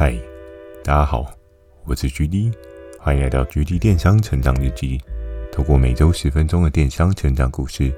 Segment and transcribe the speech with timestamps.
[0.00, 0.14] 嗨，
[0.82, 1.30] 大家好，
[1.84, 2.54] 我是 GD，
[2.98, 4.98] 欢迎来到 GD 电商成长日记。
[5.52, 7.92] 透过每周十分钟的电商成长故事，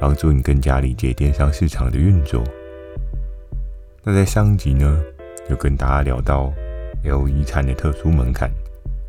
[0.00, 2.42] 帮助你更加理解电商市场的运作。
[4.02, 5.00] 那在上一集呢，
[5.48, 6.52] 有跟大家聊到
[7.04, 8.50] L 遗产的特殊门槛。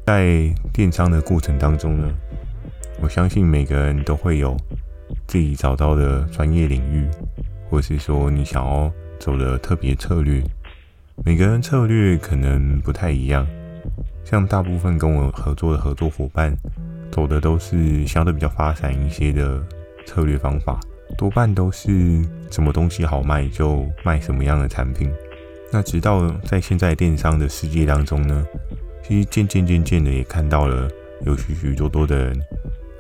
[0.06, 2.08] 在电商的过程当中呢，
[3.02, 4.56] 我相信每个人都会有
[5.26, 7.08] 自己找到的专业领域，
[7.68, 10.40] 或是说你想要走的特别策略。
[11.26, 13.46] 每个人策略可能不太一样，
[14.24, 16.56] 像大部分跟我合作的合作伙伴，
[17.12, 19.62] 走的都是相对比较发散一些的
[20.06, 20.80] 策略方法，
[21.18, 25.12] 多半都是什么东西好卖就卖什么样的产品。
[25.72, 28.46] 那直到在现在电商的世界当中呢，
[29.04, 30.90] 其实渐渐渐渐的也看到了
[31.26, 32.42] 有许许多多的人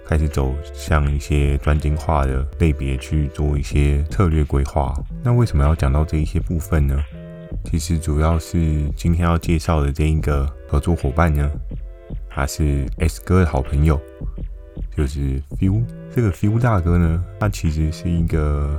[0.06, 4.94] 开始走向一些专精化的类别去做一些策略规划。
[5.24, 7.02] 那为什么要讲到这一些部分呢？
[7.70, 11.52] 其实主要是今天要介绍的这一个合作伙伴呢，
[12.30, 14.00] 他是 S 哥的好朋友，
[14.96, 15.84] 就是 Phil。
[16.16, 18.78] 这个 Phil 大哥呢，他其实是一个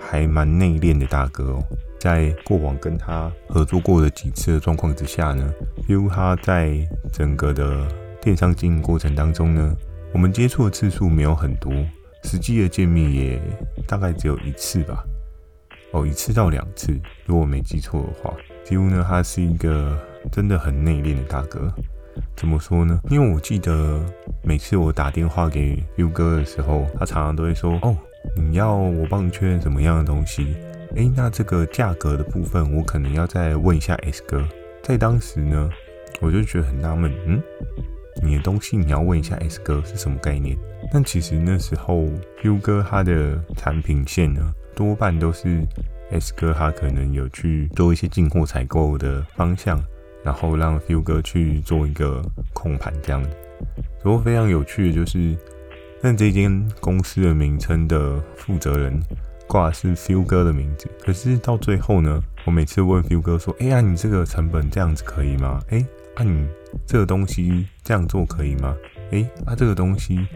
[0.00, 1.62] 还蛮内敛的大哥哦。
[1.98, 5.52] 在过往跟他合作过的几次的状况之下呢
[5.86, 6.78] ，Phil 他在
[7.12, 7.86] 整个的
[8.22, 9.76] 电商经营过程当中呢，
[10.14, 11.70] 我们接触的次数没有很多，
[12.24, 13.38] 实际的见面也
[13.86, 15.04] 大概只有一次吧。
[15.92, 16.92] 哦，一次到两次，
[17.26, 18.34] 如果我没记错的话。
[18.64, 19.98] 几乎呢，他是一个
[20.30, 21.72] 真的很内敛的大哥。
[22.36, 23.00] 怎么说呢？
[23.08, 24.00] 因为我记得
[24.42, 27.96] 每次我打电话给 Phil 哥的时候，他常常都会说：“哦，
[28.36, 30.54] 你要我帮你确认什么样的东西？
[30.94, 34.46] 诶，那这个价格的部分，我可能要再问一下 S 哥。”
[34.82, 35.70] 在当时呢，
[36.20, 37.42] 我就觉得很纳闷，嗯，
[38.22, 40.56] 你的东西你要问一下 S 哥是什么概念？
[40.92, 42.06] 但其实那时候
[42.42, 45.62] Phil 哥他的产品线呢，多半都是
[46.10, 49.78] S 哥，他可能有去做一些进货采购的方向，
[50.24, 53.28] 然后让 Phil 哥去做一个控盘这样子。
[54.02, 55.36] 不过非常有趣的就是，
[56.00, 58.98] 但这间公司的名称的负责人
[59.46, 65.60] 挂是 Phil 哥的名字，可是到最后呢，我每次问 Phil 哥说：“哎呀，你这个成本这样子可以吗？
[65.68, 66.48] 哎，啊你
[66.86, 68.74] 这个东西这样做可以吗？
[69.10, 70.26] 哎，啊这个东西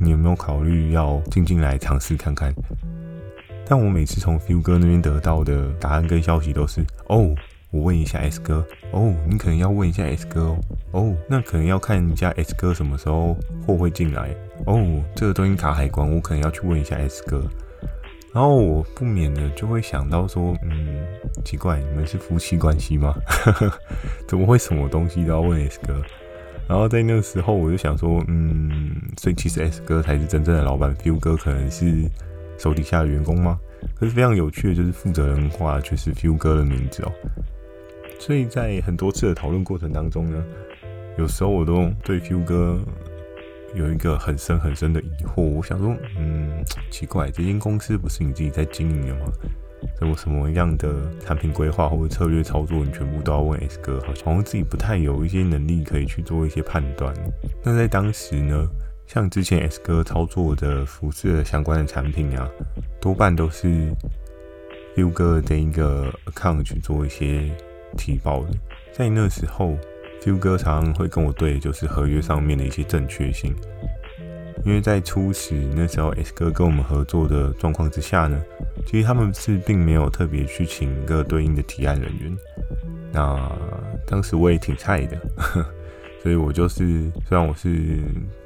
[0.00, 2.50] 你有没有考虑要进进来尝试看看？”
[3.70, 7.32] 但我每次从 Phil 哥那边得到的答案跟消息都是：哦，
[7.70, 10.58] 我问一下 S 哥，哦，你可能要问一下 S 哥哦，
[10.90, 14.34] 哦，那可能要看一下 S 哥什么时候货会进来，
[14.66, 17.40] 哦，这个东西卡海关，我可能要去问一下 S 哥。
[18.34, 21.06] 然后我不免的就会想到说，嗯，
[21.44, 23.14] 奇怪，你们是夫妻关系吗？
[24.26, 26.02] 怎么会什么东西都要问 S 哥？
[26.66, 32.10] 然后在那个时候我就想说，嗯，所以其实 S 哥才是真正的老板，Phil 哥可能是。
[32.60, 33.58] 手底下的员工吗？
[33.96, 37.12] 可是非常有趣的就是负责人话却是 Phil 哥的名字哦。
[38.18, 40.44] 所以在很多次的讨论过程当中呢，
[41.16, 42.78] 有时候我都对 Phil 哥
[43.74, 45.42] 有一个很深很深的疑惑。
[45.42, 49.32] 我想说，嗯，奇怪，这间公司不是你自己在经营的吗？
[49.98, 57.14] 什么什么样的产品规划或者策略操作，你全部都要问 S 哥，好像自己不太有一些能力可以去做一些判断。
[57.64, 58.68] 那在当时呢？
[59.12, 62.48] 像之前 S 哥操作的服饰相关的产品啊，
[63.00, 63.92] 多半都是
[64.94, 67.50] U 哥的一个 account 去做一些
[67.96, 68.50] 提报的。
[68.92, 69.76] 在那时候
[70.26, 73.52] ，U 哥常常会跟我对，就是合约上面的一些正确性。
[74.64, 78.40] 因为在初始那时候，S 哥跟我们合作的状况之下呢，
[78.86, 82.36] 其实他们是并没有特别去请一个对应的提案人员。
[83.12, 83.50] 那
[84.06, 85.20] 当时我也挺菜的，
[86.22, 87.98] 所以我就是虽然我是。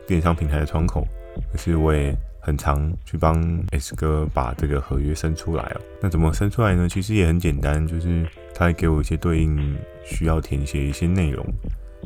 [0.07, 1.07] 电商平台的窗口，
[1.53, 3.43] 可是我也很常去帮
[3.73, 5.81] S 哥把这个合约生出来哦。
[6.01, 6.89] 那怎么生出来呢？
[6.89, 11.45] 其实也很简单，就是他会给我一些对应需要填写一些内容，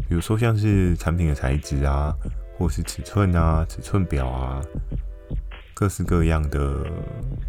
[0.09, 2.15] 比如说像是产品的材质啊，
[2.57, 4.63] 或是尺寸啊、尺寸表啊，
[5.75, 6.85] 各式各样的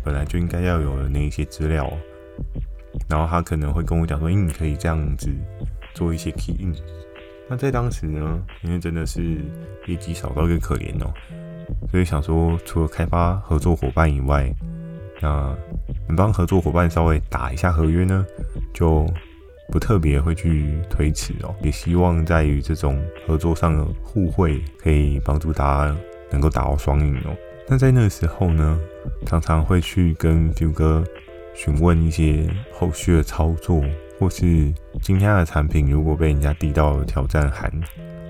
[0.03, 1.91] 本来就应该要有的那一些资料。
[3.07, 5.29] 然后他可能会跟我讲说：“诶，你可以这样子
[5.93, 6.75] 做一些 key in。”
[7.49, 9.37] 那在当时呢，因为真的是
[9.87, 11.11] 业绩少到一个可怜哦，
[11.89, 14.53] 所以想说，除了开发合作伙伴以外，
[15.19, 15.57] 那
[16.07, 18.23] 能帮合作伙伴稍微打一下合约呢，
[18.71, 19.11] 就
[19.71, 21.55] 不特别会去推迟哦。
[21.63, 25.97] 也希望在于这种合作上的互惠，可以帮助大家
[26.29, 27.35] 能够达到双赢哦。
[27.67, 28.79] 那在那个时候呢，
[29.25, 31.03] 常常会去跟 Fiu 哥
[31.55, 33.83] 询问一些后续的操作。
[34.19, 34.71] 或是
[35.01, 37.71] 今天的产品如果被人家递到挑战函，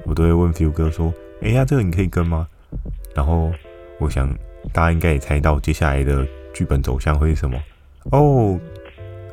[0.05, 2.47] 我都会问 Phil 哥说：“哎呀，这个你可以跟吗？”
[3.15, 3.51] 然后
[3.99, 4.29] 我想
[4.71, 7.57] 大家应该也猜到接下来的剧本走向会是什么
[8.11, 8.59] 哦，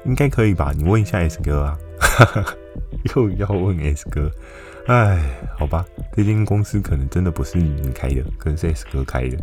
[0.05, 0.73] 应该可以吧？
[0.76, 1.79] 你问一下 S 哥啊。
[3.14, 4.31] 又要问 S 哥，
[4.87, 5.19] 哎，
[5.59, 9.37] 好吧，这间公司可能真的不是你开的，可能是 S 哥开的。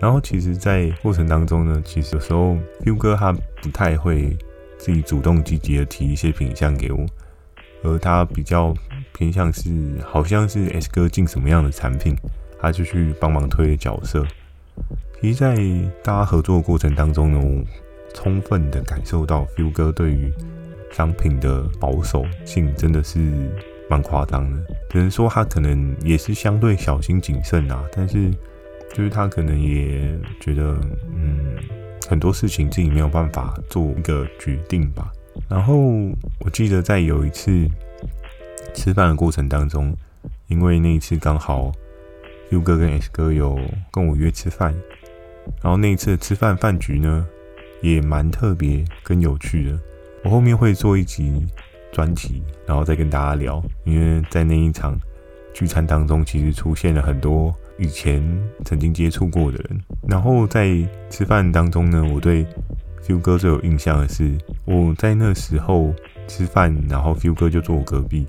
[0.00, 3.32] 然后其实，在过程当中呢，其实有时候 Phil 哥他
[3.62, 4.36] 不太会
[4.84, 7.06] 自己主动积极的提一些品相给我，
[7.82, 8.74] 而他比较
[9.14, 9.70] 偏向是，
[10.04, 12.14] 好像是 S 哥进什么样的产品，
[12.60, 14.26] 他就去帮忙推的角色。
[15.22, 15.56] 其实，在
[16.02, 17.64] 大家合作的过程当中呢，我
[18.12, 20.30] 充分的感受到 Feel 哥对于
[20.92, 23.18] 商品的保守性真的是
[23.88, 24.62] 蛮夸张的。
[24.90, 28.30] 只能说他可能也是相对小心谨慎啊，但是。
[28.92, 30.78] 就是他可能也觉得，
[31.16, 31.56] 嗯，
[32.08, 35.10] 很多事情自己没有办法做一个决定吧。
[35.48, 35.76] 然后
[36.40, 37.68] 我记得在有一次
[38.74, 39.94] 吃饭的过程当中，
[40.48, 41.72] 因为那一次刚好
[42.50, 43.58] U 哥跟 S 哥有
[43.90, 44.74] 跟我约吃饭，
[45.62, 47.26] 然后那一次吃饭饭局呢，
[47.82, 49.78] 也蛮特别跟有趣的。
[50.22, 51.44] 我后面会做一集
[51.92, 54.98] 专题，然后再跟大家聊，因为在那一场
[55.52, 57.54] 聚餐当中，其实出现了很多。
[57.76, 58.22] 以前
[58.64, 60.76] 曾经接触过的人，然后在
[61.10, 62.46] 吃饭当中呢，我对
[63.04, 64.30] Feel 哥最有印象的是，
[64.64, 65.92] 我在那时候
[66.28, 68.26] 吃饭，然后 Feel 哥就坐我隔壁，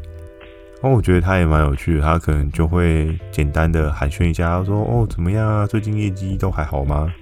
[0.82, 5.68] 然后我觉得他也蛮有趣的，他可能就会简单的寒暄一下，他说：“哦，怎么样啊？
[5.68, 7.14] 最近业绩都还好吗？”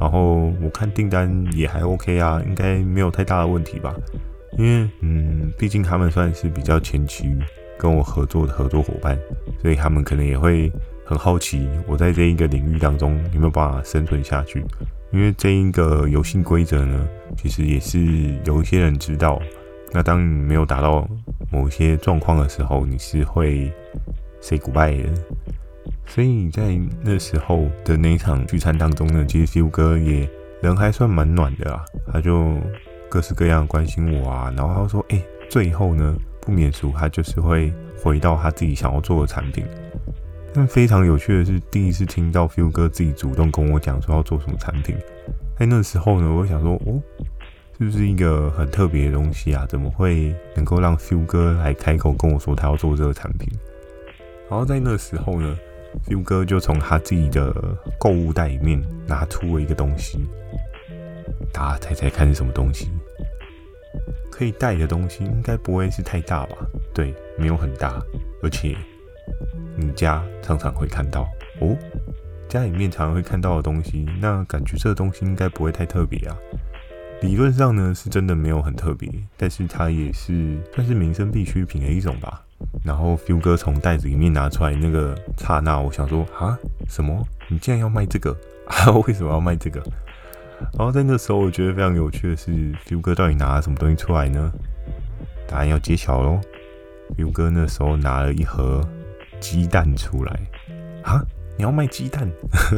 [0.00, 3.94] 然后我看订单也还 OK 啊，应该没有太大的问题吧？
[4.58, 7.34] 因为嗯，毕竟他们算是比较前期
[7.78, 9.16] 跟我合作的合作伙伴，
[9.62, 10.72] 所以他们可能也会。
[11.08, 14.62] 很好奇，我在这一个领域当中有没有办法生存下去？
[15.10, 17.98] 因为这一个游戏规则呢，其实也是
[18.44, 19.40] 有一些人知道。
[19.90, 21.08] 那当你没有达到
[21.50, 23.72] 某些状况的时候，你是会
[24.42, 25.08] say goodbye 的。
[26.04, 30.28] 所以在那时候的那一场聚餐当中呢，其实 Phil 哥也
[30.60, 31.82] 人还算蛮暖的啊，
[32.12, 32.54] 他就
[33.08, 37.72] 各式各样关心我啊，然后他说：“哎，最后呢，不免俗，他就是会
[38.02, 39.64] 回到他自己想要做的产品。”
[40.54, 44.96] 但非常有趣的是，第一次听到 Phil 哥自己主动跟我讲说要做什么产品。
[45.58, 47.00] 在那时候呢，我想说，哦，
[47.78, 49.66] 是不是一个很特别的东西啊？
[49.68, 53.48] 怎么会能够让 Phil 哥来开口跟我说他要做这个产品？
[54.50, 55.56] 然后在那时候呢
[56.06, 57.52] ，Phil 哥就从他自己的
[57.98, 60.18] 购物袋里面拿出了一个东西，
[61.52, 62.88] 大家猜猜看是什么东西？
[64.30, 66.56] 可以带的东西，应该不会是太大吧？
[66.94, 68.02] 对，没有很大，
[68.42, 68.74] 而且。
[69.78, 71.22] 你家常常会看到
[71.60, 71.76] 哦，
[72.48, 76.36] 家里面常常会看到的东西，那感觉这个东西应该不会太特别啊。
[77.22, 82.42] 理论上呢，是真的没有很特别，但是它也是算是民生必需品的一种吧。
[82.84, 86.58] 然后 Phil 哥从袋子里面拿出来那个刹那，我想说啊，
[86.88, 87.24] 什么？
[87.48, 88.36] 你竟然要卖这个
[88.66, 88.90] 啊？
[89.06, 89.80] 为什么要卖这个？
[90.76, 92.50] 然后在那时候，我觉得非常有趣的是
[92.86, 94.52] ，Phil 哥到底拿了什么东西出来呢？
[95.46, 96.40] 答案要揭晓喽。
[97.16, 98.80] Phil 哥那时候拿了一盒。
[99.40, 100.40] 鸡蛋出来
[101.02, 101.24] 啊！
[101.56, 102.30] 你要卖鸡蛋？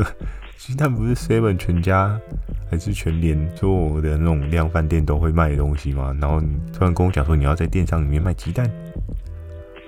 [0.57, 2.21] 鸡蛋不是 Seven 全家
[2.71, 6.17] 还是全联做的那种量饭店都会卖的东西吗？
[6.21, 8.71] 然后你突然跟我讲说你要在电商里面卖鸡蛋，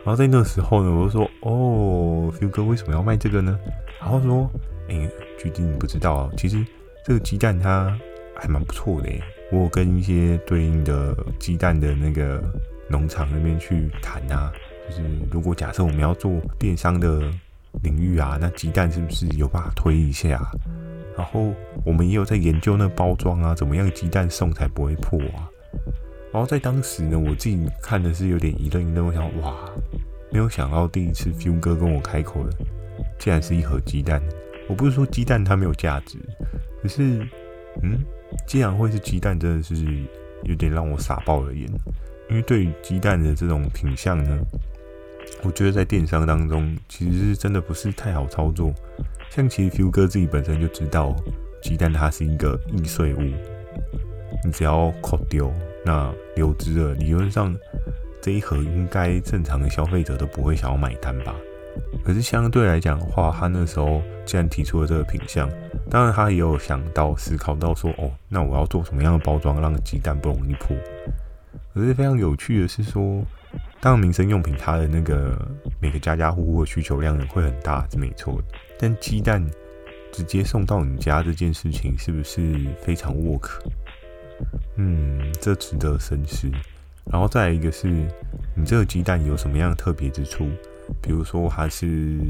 [0.05, 3.59] 然后在那个时候呢，我就说哦，Phil 哥为什么要卖这个呢？
[4.01, 4.51] 然后说，
[4.89, 6.65] 哎、欸，具体你不知道啊，其实
[7.05, 7.97] 这个鸡蛋它
[8.35, 9.09] 还蛮不错的。
[9.53, 12.43] 我有跟一些对应的鸡蛋的那个
[12.89, 14.51] 农场那边去谈啊。
[14.93, 17.23] 就是如果假设我们要做电商的
[17.83, 20.41] 领域啊，那鸡蛋是不是有办法推一下？
[21.17, 21.53] 然后
[21.85, 25.49] 我们也有在研究那包装啊，怎么样鸡蛋送才不会破啊？
[26.33, 29.71] 然后在当时呢，我自己看的是有点一愣一愣，我想哇，
[30.31, 32.57] 没有想到第一次 Phil 哥跟我开口的，
[33.19, 34.23] 竟然是一盒鸡蛋。
[34.69, 36.19] 我不是说鸡蛋它没有价值，
[36.83, 37.27] 可是
[37.83, 37.99] 嗯，
[38.47, 39.75] 既然会是鸡蛋，真的是
[40.45, 41.67] 有点让我傻爆了眼。
[42.31, 44.39] 因为对于鸡蛋的这种品相呢。
[45.43, 48.73] 我觉得在电商当中，其实是真的不是太好操作。
[49.29, 51.17] 像其实 Phil 哥自己本身就知道，
[51.63, 53.21] 鸡蛋它是一个易碎物，
[54.45, 55.53] 你只要扣丢，
[55.85, 57.53] 那流失了，理论上
[58.21, 61.35] 这一盒应该正常的消费者都不会想要买单吧。
[62.05, 65.51] 可是相对来讲的话，他那时候既然提出了这个品相，
[65.91, 70.77] 当然他也有想到思考到说，哦，那我要做什么样的包装，让鸡蛋不容易破。
[71.75, 73.25] 可是非常有趣的是说。
[73.83, 75.37] 当然，民生用品它的那个
[75.81, 78.41] 每个家家户户的需求量会很大，是没错。
[78.79, 79.45] 但鸡蛋
[80.13, 83.59] 直接送到你家这件事情，是不是非常 work？
[84.77, 86.49] 嗯，这值得深思。
[87.11, 87.89] 然后再来一个是，
[88.55, 90.49] 你这个鸡蛋有什么样特别之处？
[91.03, 92.21] 比如说它是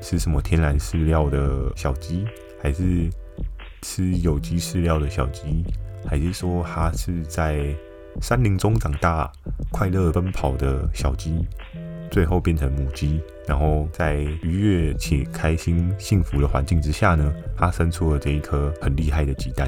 [0.00, 2.26] 吃什么天然饲料的小鸡，
[2.60, 3.08] 还是
[3.82, 5.62] 吃有机饲料的小鸡，
[6.04, 7.72] 还是说它是在
[8.20, 9.30] 山林中长大？
[9.70, 11.46] 快乐奔跑的小鸡，
[12.10, 19.66] 最后变成母鸡，然后在愉悦且开心、幸福的环境之下呢，它生出了这一颗很厉害的鸡蛋。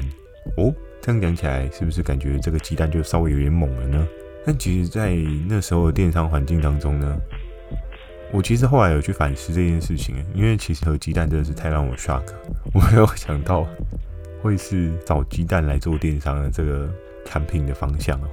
[0.57, 0.71] 哦，
[1.01, 4.07] 这样讲起来，是不是感觉这个鸡蛋就稍微有点猛了呢？
[4.45, 5.15] 但其实，在
[5.47, 7.17] 那时候的电商环境当中呢，
[8.31, 12.23] 我其实后来有去反思这件事情，因为其实和鸡蛋真的是太让我 shock，
[12.73, 13.67] 我没有想到
[14.41, 16.87] 会是找鸡蛋来做电商的这个
[17.25, 18.27] 产品的方向哦。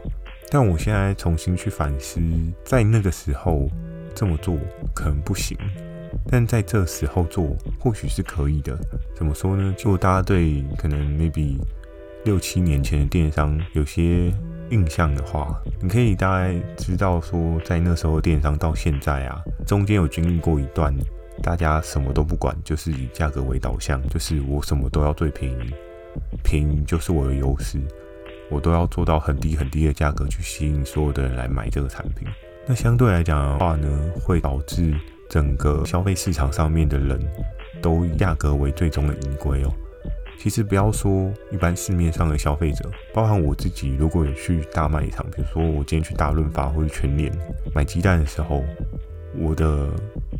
[0.51, 2.21] 但我现在重新去反思，
[2.65, 3.69] 在那个时候
[4.15, 4.57] 这么做
[4.95, 5.57] 可能不行，
[6.29, 8.79] 但在这时候做或许是可以的。
[9.17, 9.75] 怎么说呢？
[9.77, 11.57] 就大家对可能 maybe
[12.25, 14.31] 六七年前的电商有些
[14.69, 20.95] 印象的话，你可以大概知道说，在那时候电商到现在啊，中间有经历过一段，
[21.43, 25.75] 大家什么都不管，就是以价格为导向，就是我什么都要最便宜，
[26.45, 27.81] 便宜就是我的优势，
[28.53, 32.29] 我都要做到很低很低的价格去吸引所有的人来买这个产品。
[32.67, 33.89] 那相对来讲的话呢，
[34.21, 34.95] 会导致
[35.29, 37.19] 整个消费市场上面的人
[37.81, 39.73] 都以价格为最终的盈亏哦。
[40.39, 47.33] 其实不要说一般市面上的消费者，包含我自己，如果有去大卖场，比如说我今天去大润发或者全联
[47.75, 48.63] 买鸡蛋的时候，
[49.37, 49.89] 我的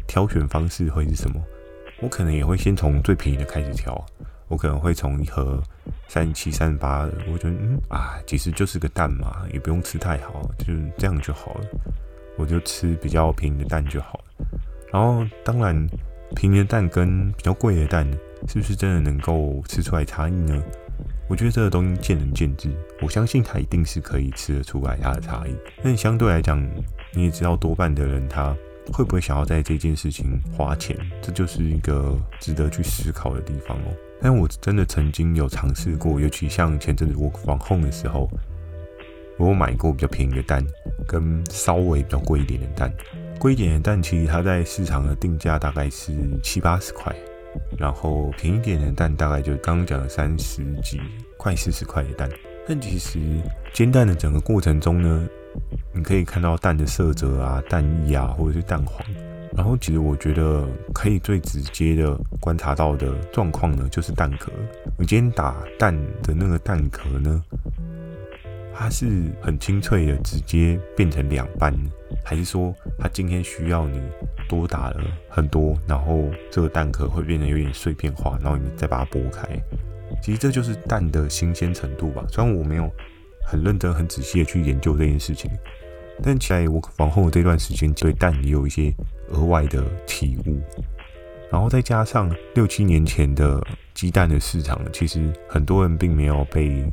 [0.07, 1.41] 挑选方式会是什么？
[2.01, 4.05] 我可能也会先从最便宜的开始挑，
[4.49, 5.63] 我可能会从一盒
[6.13, 11.67] 三七、三八的，我觉得嗯啊，其实就是个蛋嘛，也不用吃太好，就这样就好了，
[12.37, 14.47] 我就吃比较便宜的蛋就好了。
[14.93, 15.89] 然后当然，
[16.37, 18.07] 便宜的蛋跟比较贵的蛋。
[18.49, 20.61] 是不是真的能够吃出来差异呢？
[21.29, 22.69] 我觉得这个东西见仁见智。
[23.01, 25.55] 我相信它一定是可以吃得出来它的差异。
[25.81, 26.61] 但相对来讲，
[27.13, 28.53] 你也知道，多半的人他
[28.93, 33.95] 会不会想要在这件事情花钱，这就是一个值得去思考的地方哦。
[34.23, 38.31] 但我真的曾经有尝试过，尤其像前阵子我防控的时候，
[39.37, 40.65] 我有买过比较便宜的蛋，
[41.09, 42.93] 跟稍微比较贵一点的蛋。
[43.41, 47.13] 贵一点的蛋，其实它在市场的定价大概是七八十块。
[47.77, 50.99] 然后便宜一点的蛋大概就刚刚讲的三十几、
[51.37, 52.31] 快四十块的蛋，
[52.67, 53.19] 但其实
[53.75, 55.29] 煎蛋的整个过程中呢，
[55.93, 59.05] 你可以看到蛋的色泽啊、蛋液啊，或者是蛋黄。
[59.57, 64.51] 然后其实我觉得可以最直接的观察到的状况呢，就是蛋壳。
[64.99, 67.43] 你今天打蛋的那个蛋壳呢，
[68.75, 69.07] 它是
[69.41, 71.75] 很清脆的，直接变成两半，
[72.25, 74.01] 还是说它今天需要你？
[74.49, 79.49] 多打了很多，然后这个蛋壳会变得有点碎片化，然后你再把它剥开。
[80.21, 82.23] 其实这就是蛋的新鲜程度吧。
[82.29, 82.91] 虽然我没有
[83.47, 85.51] 很认真、很仔细的去研究这件事情，
[86.21, 88.93] 但在我往后的这段时间，对蛋也有一些
[89.29, 90.61] 额外的体悟。
[91.51, 93.65] 然后再加上六七年前的
[93.95, 96.85] 鸡蛋的市场，其实很多人并没有被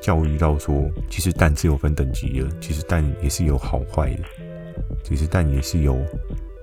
[0.00, 4.22] 教育到说，其实蛋是有分等级的，其实蛋也是有好坏的，
[5.02, 5.98] 其实蛋也是有。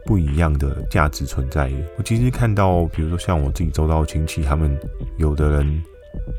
[0.06, 1.76] 不一样的价值存在的。
[1.98, 4.80] 我其实看到，比如说像我自己周遭亲戚，他们
[5.18, 5.84] 有的人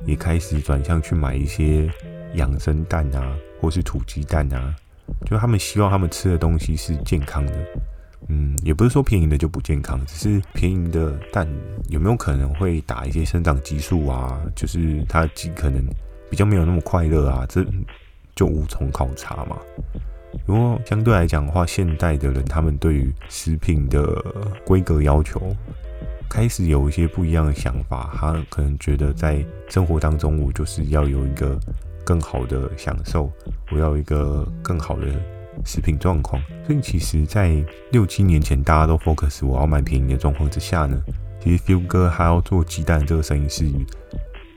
[0.07, 1.87] 也开始转向去买一些
[2.33, 4.75] 养生蛋啊，或是土鸡蛋啊，
[5.27, 7.53] 就他们希望他们吃的东西是健康的。
[8.31, 11.49] 嗯，也不是说便宜的就不健康，只是便宜的蛋
[11.89, 14.39] 有没有可能会打一些生长激素啊？
[14.55, 15.83] 就是它极可能
[16.29, 17.65] 比较没有那么快乐啊，这
[18.35, 19.57] 就无从考察嘛。
[20.47, 24.23] 如果相对来讲的话，现代的人他们对于食品的
[24.67, 25.41] 规格要求
[26.29, 31.59] 开始有一些不一样的想法，他可能觉得在生活当中，我就是要有一个
[32.09, 33.31] 更好的享受，
[33.71, 35.07] 我要一个更好的
[35.63, 36.43] 食品状况。
[36.67, 37.63] 所以其实，在
[37.93, 40.99] 六七年前大家都 focus 我要买便宜的状况之下呢，
[41.39, 43.67] 其实 Feel 哥还要做鸡蛋这个生意是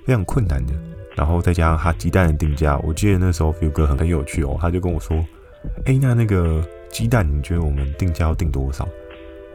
[0.06, 0.74] 非常困难的。
[1.14, 5.22] 然后再加上他鸡蛋的定价，我记得那时候 Feel 哥很很有趣哦，他就跟我说。
[5.86, 8.88] 哎，那那个鸡蛋，你觉得我们定价要定多少？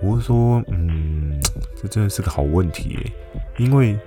[0.02, 1.40] 我是说，嗯，
[1.74, 3.12] 这真的是个好问题耶，
[3.56, 3.98] 因为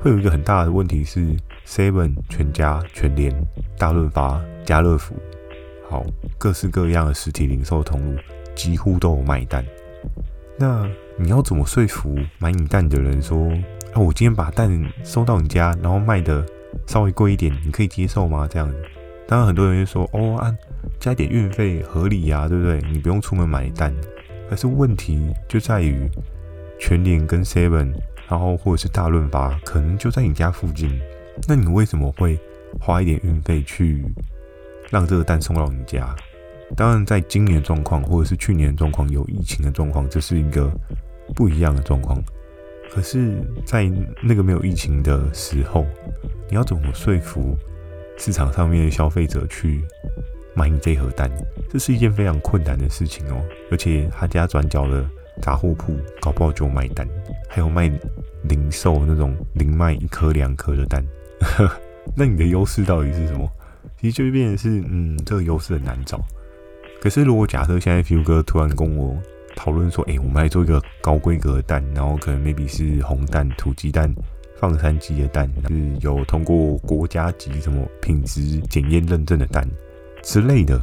[0.00, 1.34] 会有一个很大的问题是
[1.66, 3.32] ，Seven、全家、全联、
[3.78, 5.14] 大润发、家乐福，
[5.88, 6.04] 好，
[6.38, 8.20] 各式各样的实体零售通路
[8.54, 9.64] 几乎都有卖蛋。
[10.58, 13.48] 那你要怎么说服买你蛋的人说，
[13.92, 14.70] 啊，我今天把蛋
[15.02, 16.44] 收到你家，然后卖的
[16.86, 18.46] 稍微贵一点，你可以接受吗？
[18.50, 18.76] 这样子，
[19.26, 20.54] 当然很多人会说，哦，啊。
[21.00, 22.80] 加点运费合理呀，对不对？
[22.90, 23.94] 你不用出门买蛋。
[24.48, 26.08] 可是问题就在于
[26.78, 27.92] 全联跟 Seven，
[28.28, 30.98] 然后或者是大润发，可能就在你家附近。
[31.46, 32.38] 那你为什么会
[32.80, 34.04] 花一点运费去
[34.90, 36.14] 让这个蛋送到你家？
[36.76, 40.72] 当然，在今年状况或者是去年状况有疫情的状况，这是一个
[41.34, 42.22] 不一样的状况。
[42.90, 43.90] 可是，在
[44.22, 45.84] 那个没有疫情的时候，
[46.48, 47.56] 你要怎么说服
[48.16, 49.82] 市场上面的消费者去？
[50.56, 51.28] 买你这盒蛋，
[51.68, 53.44] 这是一件非常困难的事情哦。
[53.72, 55.04] 而且他家转角的
[55.42, 57.04] 杂货铺搞不好就卖蛋，
[57.48, 57.90] 还有卖
[58.44, 61.04] 零售那种零卖一颗两颗的蛋。
[62.16, 63.50] 那你的优势到底是什么？
[64.00, 66.20] 其实就变成是，嗯，这个优势很难找。
[67.00, 69.16] 可是如果假设现在 Phil 哥突然跟我
[69.56, 74.12] 讨论说，哎，我们来做一个高规格的蛋，然后可能 maybe 是红蛋、土鸡蛋、
[74.56, 79.66] 放山鸡的蛋，是有通过国家级什么品质检验认证的蛋
[80.22, 80.80] 之类的，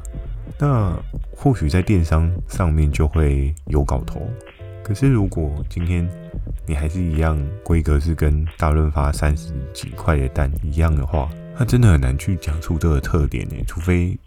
[0.60, 0.98] 那
[1.36, 4.22] 或许在电商上面就会有搞头。
[4.84, 6.08] 可是如果今天
[6.65, 13.55] 你还是一样规格是跟大润发三十几块的蛋一样的话，那真的很难去讲出这个特点呢。
[13.67, 14.17] 除非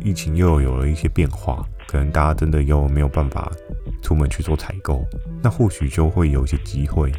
[0.00, 3.50] 疫情又有了一些变化，可能大家真的又没有办法
[4.02, 5.04] 出门去做采购，
[5.42, 7.10] 那或许就会有一些机会。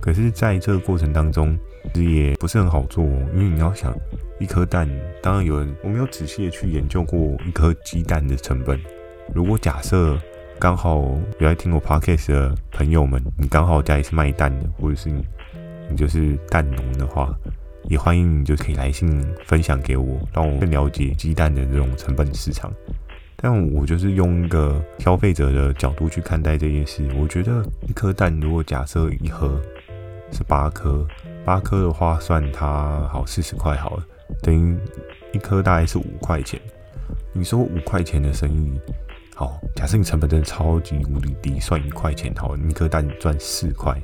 [0.00, 1.58] 可是，在这个过程当中，
[1.92, 3.94] 其实也不是很好做，因为你要想
[4.38, 4.88] 一颗蛋，
[5.22, 8.80] 当然有人我没有仔细的去研究过一颗鸡蛋的成本。
[9.34, 10.18] 如果假设
[10.60, 10.98] 刚好
[11.38, 15.24] 有来听我 podcast 的朋友们，你刚好家里是卖蛋的，或者是你，
[15.88, 17.34] 你就是蛋农的话，
[17.84, 22.70] 也欢迎你就可以来信分享给我，让我更了解鸡蛋的这种成本市场。
[23.36, 29.58] 但我就是用一个消费者的角度去看待这件事，我觉得一颗蛋如果假设一盒
[30.30, 31.08] 是八颗，
[31.42, 34.04] 八颗的话算它好四十块好了，
[34.42, 34.78] 等于
[35.32, 36.60] 一颗大概是五块钱。
[37.32, 38.78] 你说五块钱的生意，
[39.40, 43.98] 好，假设你成本真的超级无敌低，算一块钱好，你一颗蛋赚四块，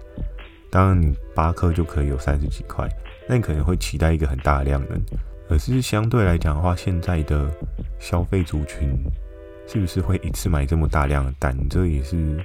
[0.71, 2.89] 当然你八颗就可以有三十几块，
[3.29, 4.99] 那你可能会期待一个很大量能，
[5.47, 7.51] 可是相对来讲的话，现在的
[7.99, 8.99] 消费族群
[9.67, 11.55] 是不是会一次买这么大量的蛋？
[11.69, 12.43] 这也是。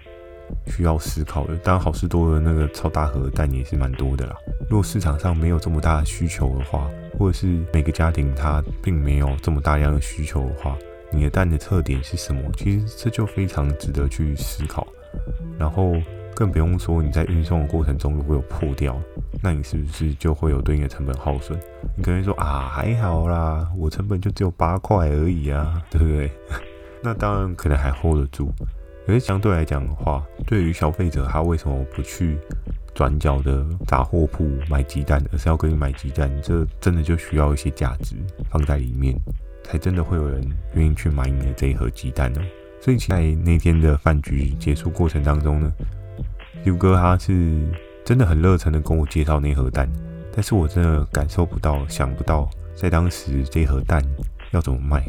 [0.67, 4.35] 需要思考的，当然好事多的那个超大盒蛋也是蛮多的啦。
[4.69, 10.77] 如果市场上没有这么大的需求的话，或者是每个家庭它并没有这么大量的需求的话，
[11.11, 12.41] 你的蛋的特点是什么？
[12.57, 14.87] 其实这就非常值得去思考。
[15.59, 15.93] 然后
[16.33, 18.99] 更不用说你在运送的过程中如果有破掉，
[19.43, 21.59] 那你是不是就会有对应的成本耗损？
[21.97, 26.31] 你可能说啊，还好啦，我成本就只有八块而已啊， 对不对？
[27.03, 28.51] 那当然可能还 hold 得住。
[29.05, 32.37] 可是相对来讲的话，对于消费者，他为什么不去
[32.93, 36.31] 转角的杂货铺买鸡蛋，而是要跟你买鸡蛋？
[36.41, 38.15] 这真的就需要一些价值
[38.49, 39.19] 放在里面，
[39.71, 42.41] 才真的会有人愿意去买你的这一盒鸡蛋哦。
[42.81, 45.71] 所以在那天的饭局结束过程当中呢
[46.65, 47.61] 六哥他是
[48.03, 49.89] 真的很热诚的跟我介绍那盒蛋，
[50.35, 54.03] 但是我真的感受不到、想不到，在当时这盒蛋
[54.51, 55.01] 要怎么卖。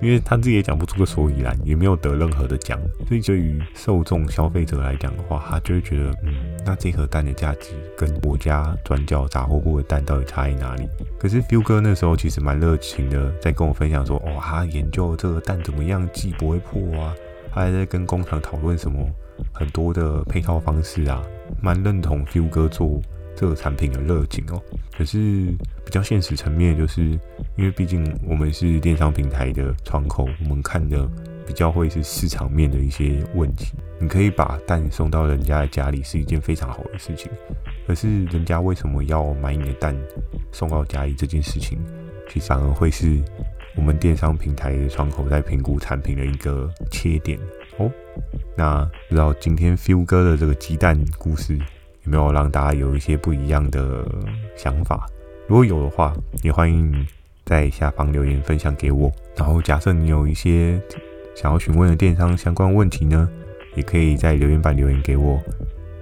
[0.00, 6.34] 因为他自己也讲不出个所以然，也没有得任何的奖，所以对于受众消费者来讲的话，他就会觉得，嗯，
[6.64, 10.88] 那这盒蛋的价值跟我家转角杂货铺的蛋到底差在哪里？
[11.18, 17.14] 可是 Phil 哥那时候其实蛮热情的，在跟我分享说，哦，他研究这个蛋怎么样既不会破啊，
[17.52, 19.04] 他还在跟工厂讨论什么
[19.52, 21.22] 很多的配套方式啊，
[21.60, 23.00] 蛮认同 Phil 哥做
[23.38, 24.60] 这个产品的热情哦。
[24.96, 25.18] 可是
[25.84, 27.02] 比较现实层面，就是
[27.56, 31.08] 因为毕竟我们是电商平台的窗口，我们看的
[31.46, 33.72] 比较会是市场面的一些问题。
[34.00, 37.30] 你可以把蛋送到人家的家里是一件非常好的事情，
[37.86, 39.96] 可是人家为什么要买你的蛋
[40.52, 41.78] 送到家里这件事情，
[42.28, 43.20] 其实反而会是
[43.76, 47.38] 我们电商平台的窗口在评估产品的一个切点
[47.78, 47.90] 哦。
[48.56, 51.58] 那不知道今天 Feel 哥的这个鸡蛋故事，
[52.08, 54.02] 有没有让大家有一些不一样的
[54.56, 55.06] 想法？
[55.46, 57.06] 如果有的话，也欢迎
[57.44, 59.12] 在下方留言分享给我。
[59.36, 60.80] 然后，假设你有一些
[61.36, 63.28] 想要询问的电商相关问题呢，
[63.74, 65.38] 也可以在留言板留言给我。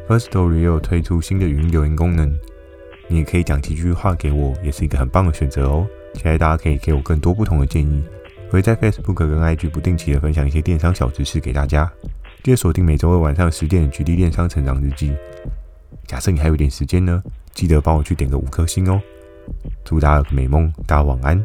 [0.06, 2.32] Firstory 也有推出新的语音留言功能，
[3.08, 5.84] 你也可以讲几句话给我，也是一个很棒的选择哦。
[6.14, 8.00] 期待大家可以给我更多不同的建议。
[8.46, 11.90] 我会在 Facebook 跟 IG 不定期的分享一些电商小知识给大家。
[12.44, 15.10] 记得锁定每周二晚上十点的《GD 电商成长日记》。
[16.06, 19.00] 假设你还有点时间呢，记得帮我去点个五颗星哦。
[19.84, 21.44] 祝大家有个美梦，大家晚安。